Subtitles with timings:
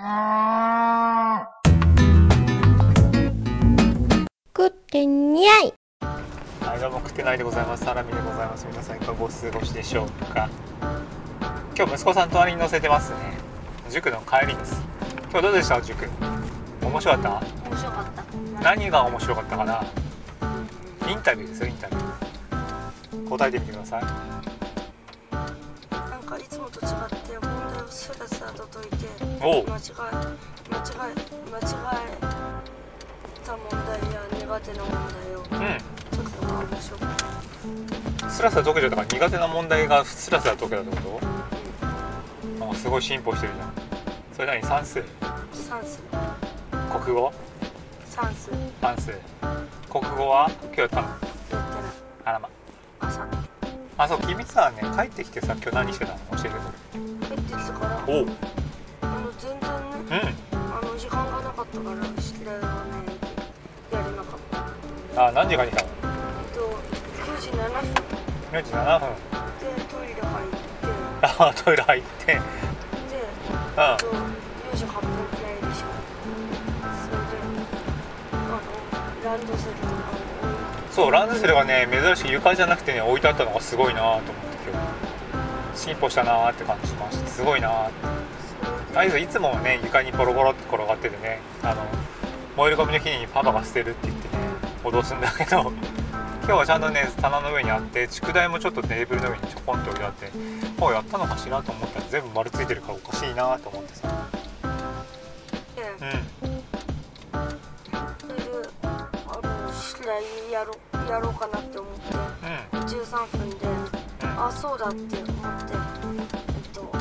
[0.00, 0.06] 食
[4.66, 5.74] ってにゃい
[6.62, 7.84] はい、どうも食ってないでございます。
[7.84, 8.66] サラミでございます。
[8.66, 10.48] 皆さんいかがお過ごしでしょうか。
[11.76, 13.18] 今日息子さん隣に乗せてますね。
[13.90, 14.80] 塾の帰りです。
[15.30, 15.82] 今日どうでした？
[15.82, 16.08] 塾？
[16.80, 17.28] 面白かった？
[17.68, 18.24] 面白かった
[18.62, 19.84] 何が面白かったかな？
[21.10, 23.28] インタビューですよインタビュー。
[23.28, 24.02] 答えてみてください。
[25.90, 27.19] なんかいつもと違って
[28.40, 32.08] スラスラと解いて間違え間違え間違え
[33.44, 37.08] た問題や苦手な問題をう解くのが面白かっ
[38.16, 38.30] たん。
[38.30, 41.20] スラスラ解けちゃったから苦手な問題がスラスラ解けたってこ
[42.58, 42.64] と？
[42.70, 43.72] あ、すごい進歩してるじゃん。
[44.32, 44.62] それ何？
[44.62, 45.04] 算数？
[45.52, 45.98] 算数
[46.98, 47.30] 国語？
[48.06, 49.12] 算数算数？
[49.90, 50.50] 国語は？
[50.62, 51.02] 今日やったの？
[51.02, 51.64] やってない
[52.24, 52.48] あらま。
[54.00, 56.18] 朝あ、そう君さね帰ってきてさ今日何してたの？
[56.30, 56.60] 教えてくれ。
[57.28, 58.26] 帰ってきてからおう。
[59.02, 59.60] あの全然
[60.08, 60.58] ねうん。
[60.58, 62.64] あの時間がなかったから宿題をね
[63.92, 64.40] やれなかっ
[65.14, 65.88] たあ、何時間に来たの？
[65.92, 66.06] え
[66.50, 66.60] っと
[67.30, 67.92] 9時7分
[68.52, 69.08] 4時7分。
[69.60, 70.64] でトイレ入って
[71.22, 72.24] あ、トイレ入って。
[72.24, 72.40] でうん。
[72.40, 74.06] えっと
[81.00, 84.32] そう、ランドセルがね、珍しく床じゃなくてね、置いてあったのがすごいなと思って
[84.70, 84.78] 今
[85.72, 85.78] 日。
[85.78, 87.26] 進歩したなーって感じしました。
[87.26, 87.90] すごいなーっ
[88.92, 88.98] て。
[88.98, 91.86] あいついつもね、床にボロボロって転がっててね、あの、
[92.54, 94.44] 燃えるゴミの日にパパが捨てるって言ってね、
[94.84, 95.72] 脅すんだけど、
[96.42, 100.30] 今日はちゃんとね、棚の上にあって、宿題もちょっとテーブルの上にちょこんと置いてあって、
[100.78, 104.28] もうやったのかしらと思ったら全部丸ついてるからおかしいなと思ってさ。
[105.76, 106.60] てうん。
[108.20, 108.44] それで
[109.26, 110.74] あの宿題やろ
[111.10, 112.14] やろうかなって思って。
[112.72, 112.80] うん。
[112.84, 113.56] 13分で
[114.22, 116.92] あそうだって思ってえっと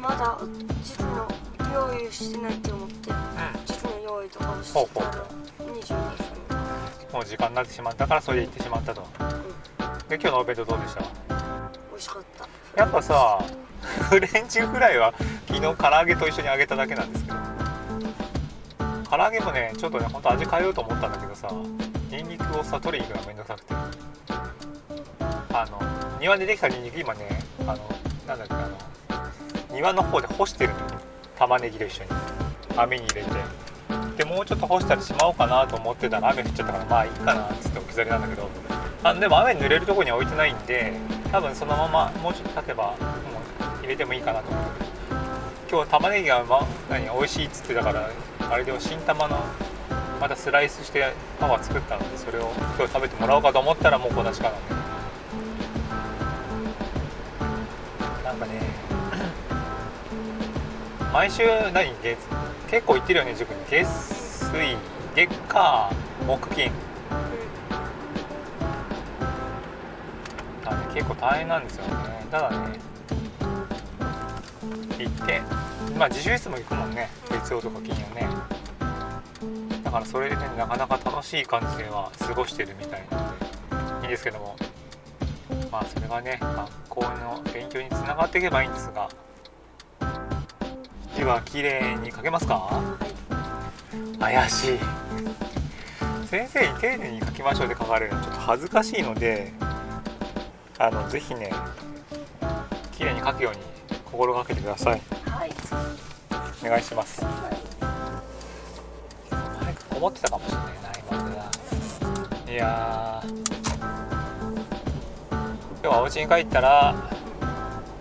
[0.00, 0.38] まだ
[0.82, 1.28] 地図の
[1.74, 3.10] 用意してないって思って
[3.66, 5.26] 地図の用意とかをしてたら
[5.58, 5.96] 22
[6.48, 7.12] 分。
[7.12, 9.02] もう時間になってしまったからそれで行ってしまったと。
[10.08, 11.00] で、今日のお弁当どうでした？
[11.00, 11.06] 美
[11.96, 12.22] 味しかっ
[12.74, 12.80] た。
[12.80, 13.44] やっぱさ
[14.10, 15.14] フレンチフライは
[15.48, 17.36] 昨日唐揚げと一緒に揚げただけなんですけど
[19.16, 21.48] 唐揚げもねちょっとねほんと味変えようと思ったんだけどさ
[22.10, 23.74] ニンニクをさ取りに行くのがめんどくさくて。
[25.54, 25.80] あの
[26.20, 27.78] 庭でできたニンニク今ねあの
[28.26, 30.84] なんだっけあの庭の方で干してるのよ。
[31.38, 32.10] 玉ねぎと一緒に。
[32.76, 33.30] 網に入れて。
[34.18, 38.50] でもうちょっと干したりしまおうかなと思ってたら雨降っちゃったからまあいいかなっつって置き去りなんだけど。
[39.02, 40.92] あでも雨に濡れるとこには置いてないんで
[41.32, 42.96] 多分そのままもうちょっと経てばも
[43.80, 44.64] う入れてもいいかなと思う
[45.70, 48.10] 今日玉ねぎが、ま、何美味しいっつってたから
[48.50, 49.38] あれでも新玉の
[50.20, 54.56] またスライスしてパパ作ったのでそれを今日食べてもらおうかと思ったらもうこんな時間な。
[54.58, 54.74] んで
[58.24, 58.60] なんかね
[61.12, 61.42] 毎週
[61.72, 61.92] 何？
[62.02, 62.16] 月？
[62.70, 63.56] 結構行ってるよね塾に。
[63.70, 64.76] 月水
[65.14, 65.90] 月火
[66.26, 66.70] 木金。
[70.64, 72.26] あね、結構大変なんですよね。
[72.30, 72.78] ただね
[74.98, 75.65] 行って。
[75.98, 77.08] まあ自習室も行くもんね。
[77.30, 78.28] 月曜とか金曜ね。
[79.82, 83.46] だからそれでねなかなか楽しい感じでは過ごしてるみたいなので。
[84.02, 84.56] いいんですけども。
[85.72, 89.08] まあそれがね学校の勉強につながっていけばいいんですが。
[91.16, 92.82] 字は綺麗に書けますか？
[94.20, 94.78] 怪しい。
[96.26, 99.52] 先生に丁寧に書きましょうって書かれるのちょっと恥ずかしいので
[100.76, 101.50] あのぜひね
[102.92, 103.60] 綺麗に書くように
[104.06, 105.02] 心がけてください。
[105.26, 105.50] はい。
[106.64, 107.24] お願いします。
[109.30, 113.30] 早くこもってたかもしれないな今までないやー。
[115.82, 116.94] 今日はお家に帰ったら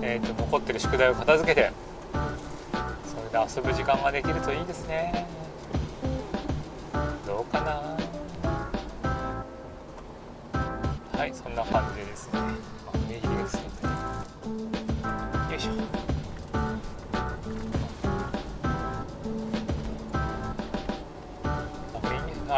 [0.00, 1.70] えー、と残ってる宿題を片付けて
[3.04, 5.26] それで遊ぶ時間ができるといいですね。
[7.26, 7.96] どうかな。
[11.18, 12.46] はいそんな感じでですね、ま
[12.94, 14.77] あ、念入りですけどね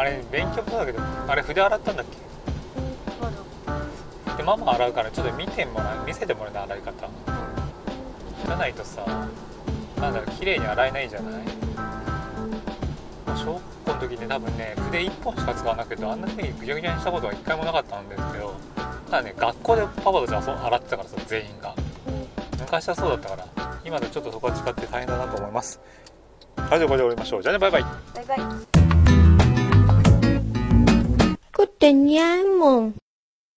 [0.01, 2.05] あれ勉強もそうだけどあれ筆洗ったんだっ
[4.25, 4.37] け？
[4.37, 7.07] でママ洗うからちょっと見てもらう見せてもらうね洗い方。
[8.47, 11.43] じゃないとさなんだろう綺麗に洗えないじゃない？
[13.37, 18.55] 小学校の時ね多分ね筆1本しか使わなくてあんな風にぐちゃぐちゃにしたことは1回もなかったんですけど
[19.11, 21.75] ただね学校でパパとじゃあ洗ってたからさ全員が。
[22.59, 23.45] 昔はそうだったから
[23.85, 25.79] 今とちょっとそこは違って大変だなと思います。
[26.57, 27.43] はいじゃあこれで終わりましょう。
[27.43, 27.83] じゃあねバイバイ。
[27.83, 28.70] バイバイ
[31.61, 33.00] 食ってにゃいもん